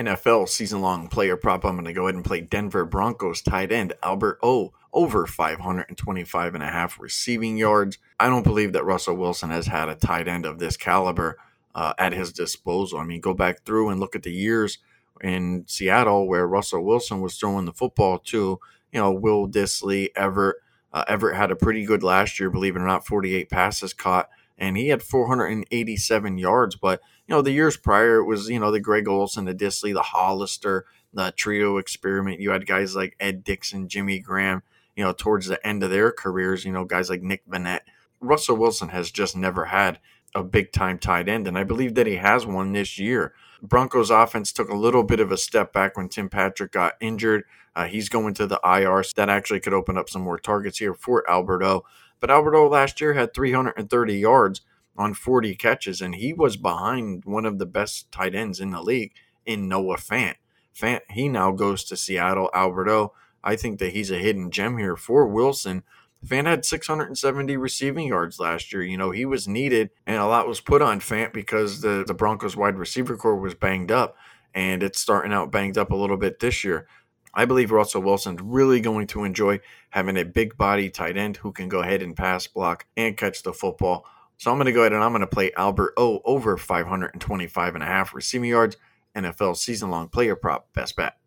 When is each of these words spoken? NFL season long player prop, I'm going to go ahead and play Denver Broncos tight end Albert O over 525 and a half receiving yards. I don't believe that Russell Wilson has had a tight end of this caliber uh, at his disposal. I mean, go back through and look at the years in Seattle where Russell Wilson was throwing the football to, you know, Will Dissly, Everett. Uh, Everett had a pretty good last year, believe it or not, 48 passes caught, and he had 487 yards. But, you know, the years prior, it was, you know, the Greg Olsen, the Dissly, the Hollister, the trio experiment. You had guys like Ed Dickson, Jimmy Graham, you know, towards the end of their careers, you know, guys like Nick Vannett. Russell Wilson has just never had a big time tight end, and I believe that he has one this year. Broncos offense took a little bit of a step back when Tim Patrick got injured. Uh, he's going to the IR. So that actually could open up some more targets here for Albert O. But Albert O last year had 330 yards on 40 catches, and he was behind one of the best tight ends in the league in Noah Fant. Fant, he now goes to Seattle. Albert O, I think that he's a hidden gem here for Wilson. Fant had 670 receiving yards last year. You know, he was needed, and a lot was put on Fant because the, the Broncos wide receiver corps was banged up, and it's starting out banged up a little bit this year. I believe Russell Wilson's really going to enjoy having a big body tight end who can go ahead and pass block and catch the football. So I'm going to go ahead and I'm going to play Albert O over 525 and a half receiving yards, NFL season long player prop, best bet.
NFL 0.00 0.48
season 0.48 0.80
long 0.80 1.08
player 1.08 1.36
prop, 1.36 1.62
I'm 1.62 1.74
going 1.74 1.84
to 1.84 1.92
go 1.92 2.04
ahead 2.04 2.14
and 2.14 2.24
play 2.24 2.40
Denver 2.40 2.86
Broncos 2.86 3.42
tight 3.42 3.70
end 3.70 3.92
Albert 4.02 4.38
O 4.42 4.72
over 4.94 5.26
525 5.26 6.54
and 6.54 6.64
a 6.64 6.68
half 6.68 6.98
receiving 6.98 7.58
yards. 7.58 7.98
I 8.18 8.28
don't 8.28 8.42
believe 8.42 8.72
that 8.72 8.84
Russell 8.84 9.16
Wilson 9.16 9.50
has 9.50 9.66
had 9.66 9.90
a 9.90 9.94
tight 9.94 10.26
end 10.26 10.46
of 10.46 10.58
this 10.58 10.78
caliber 10.78 11.36
uh, 11.74 11.92
at 11.98 12.14
his 12.14 12.32
disposal. 12.32 12.98
I 12.98 13.04
mean, 13.04 13.20
go 13.20 13.34
back 13.34 13.64
through 13.64 13.90
and 13.90 14.00
look 14.00 14.16
at 14.16 14.22
the 14.22 14.32
years 14.32 14.78
in 15.22 15.64
Seattle 15.66 16.26
where 16.26 16.46
Russell 16.46 16.84
Wilson 16.84 17.20
was 17.20 17.36
throwing 17.36 17.66
the 17.66 17.72
football 17.72 18.18
to, 18.18 18.58
you 18.92 19.00
know, 19.00 19.12
Will 19.12 19.46
Dissly, 19.46 20.08
Everett. 20.16 20.56
Uh, 20.92 21.04
Everett 21.06 21.36
had 21.36 21.50
a 21.50 21.56
pretty 21.56 21.84
good 21.84 22.02
last 22.02 22.40
year, 22.40 22.48
believe 22.48 22.74
it 22.74 22.80
or 22.80 22.86
not, 22.86 23.06
48 23.06 23.50
passes 23.50 23.92
caught, 23.92 24.30
and 24.60 24.76
he 24.76 24.88
had 24.88 25.02
487 25.02 26.38
yards. 26.38 26.76
But, 26.76 27.00
you 27.26 27.34
know, 27.34 27.42
the 27.42 27.50
years 27.50 27.78
prior, 27.78 28.18
it 28.18 28.26
was, 28.26 28.48
you 28.48 28.60
know, 28.60 28.70
the 28.70 28.78
Greg 28.78 29.08
Olsen, 29.08 29.46
the 29.46 29.54
Dissly, 29.54 29.94
the 29.94 30.02
Hollister, 30.02 30.84
the 31.12 31.32
trio 31.34 31.78
experiment. 31.78 32.40
You 32.40 32.50
had 32.50 32.66
guys 32.66 32.94
like 32.94 33.16
Ed 33.18 33.42
Dickson, 33.42 33.88
Jimmy 33.88 34.20
Graham, 34.20 34.62
you 34.94 35.02
know, 35.02 35.12
towards 35.12 35.46
the 35.46 35.66
end 35.66 35.82
of 35.82 35.90
their 35.90 36.12
careers, 36.12 36.64
you 36.64 36.72
know, 36.72 36.84
guys 36.84 37.08
like 37.08 37.22
Nick 37.22 37.48
Vannett. 37.48 37.80
Russell 38.20 38.56
Wilson 38.56 38.90
has 38.90 39.10
just 39.10 39.34
never 39.34 39.64
had 39.64 39.98
a 40.34 40.44
big 40.44 40.72
time 40.72 40.98
tight 40.98 41.28
end, 41.28 41.48
and 41.48 41.58
I 41.58 41.64
believe 41.64 41.94
that 41.94 42.06
he 42.06 42.16
has 42.16 42.46
one 42.46 42.72
this 42.72 42.98
year. 42.98 43.32
Broncos 43.62 44.10
offense 44.10 44.52
took 44.52 44.68
a 44.68 44.76
little 44.76 45.02
bit 45.02 45.20
of 45.20 45.32
a 45.32 45.36
step 45.36 45.72
back 45.72 45.96
when 45.96 46.08
Tim 46.08 46.28
Patrick 46.28 46.72
got 46.72 46.94
injured. 47.00 47.44
Uh, 47.74 47.86
he's 47.86 48.08
going 48.08 48.34
to 48.34 48.46
the 48.46 48.60
IR. 48.64 49.02
So 49.02 49.12
that 49.16 49.28
actually 49.28 49.60
could 49.60 49.74
open 49.74 49.96
up 49.96 50.08
some 50.08 50.22
more 50.22 50.38
targets 50.38 50.78
here 50.78 50.94
for 50.94 51.28
Albert 51.28 51.62
O. 51.62 51.84
But 52.20 52.30
Albert 52.30 52.54
O 52.54 52.68
last 52.68 53.00
year 53.00 53.14
had 53.14 53.34
330 53.34 54.14
yards 54.18 54.60
on 54.96 55.14
40 55.14 55.54
catches, 55.54 56.00
and 56.00 56.14
he 56.14 56.32
was 56.32 56.56
behind 56.56 57.24
one 57.24 57.46
of 57.46 57.58
the 57.58 57.66
best 57.66 58.12
tight 58.12 58.34
ends 58.34 58.60
in 58.60 58.70
the 58.70 58.82
league 58.82 59.12
in 59.46 59.68
Noah 59.68 59.96
Fant. 59.96 60.36
Fant, 60.74 61.00
he 61.10 61.28
now 61.28 61.52
goes 61.52 61.84
to 61.84 61.96
Seattle. 61.96 62.50
Albert 62.52 62.88
O, 62.88 63.12
I 63.42 63.56
think 63.56 63.78
that 63.78 63.92
he's 63.92 64.10
a 64.10 64.18
hidden 64.18 64.50
gem 64.50 64.78
here 64.78 64.96
for 64.96 65.26
Wilson. 65.26 65.82
Fant 66.24 66.46
had 66.46 66.66
670 66.66 67.56
receiving 67.56 68.08
yards 68.08 68.38
last 68.38 68.72
year. 68.72 68.82
You 68.82 68.98
know, 68.98 69.10
he 69.10 69.24
was 69.24 69.48
needed, 69.48 69.90
and 70.06 70.18
a 70.18 70.26
lot 70.26 70.46
was 70.46 70.60
put 70.60 70.82
on 70.82 71.00
Fant 71.00 71.32
because 71.32 71.80
the, 71.80 72.04
the 72.06 72.14
Broncos 72.14 72.56
wide 72.56 72.76
receiver 72.76 73.16
corps 73.16 73.36
was 73.36 73.54
banged 73.54 73.90
up, 73.90 74.16
and 74.54 74.82
it's 74.82 75.00
starting 75.00 75.32
out 75.32 75.50
banged 75.50 75.78
up 75.78 75.90
a 75.90 75.96
little 75.96 76.18
bit 76.18 76.40
this 76.40 76.62
year. 76.62 76.86
I 77.32 77.44
believe 77.44 77.70
Russell 77.70 78.02
Wilson's 78.02 78.40
really 78.42 78.80
going 78.80 79.06
to 79.08 79.24
enjoy 79.24 79.60
having 79.90 80.16
a 80.16 80.24
big 80.24 80.56
body 80.56 80.90
tight 80.90 81.16
end 81.16 81.36
who 81.36 81.52
can 81.52 81.68
go 81.68 81.80
ahead 81.80 82.02
and 82.02 82.16
pass 82.16 82.46
block 82.46 82.86
and 82.96 83.16
catch 83.16 83.42
the 83.42 83.52
football. 83.52 84.06
So 84.36 84.50
I'm 84.50 84.56
going 84.56 84.66
to 84.66 84.72
go 84.72 84.80
ahead 84.80 84.92
and 84.92 85.04
I'm 85.04 85.12
going 85.12 85.20
to 85.20 85.26
play 85.26 85.52
Albert 85.56 85.92
O 85.96 86.20
over 86.24 86.56
525 86.56 87.74
and 87.74 87.84
a 87.84 87.86
half 87.86 88.14
receiving 88.14 88.50
yards, 88.50 88.76
NFL 89.14 89.56
season 89.56 89.90
long 89.90 90.08
player 90.08 90.34
prop, 90.34 90.72
best 90.72 90.96
bet. 90.96 91.19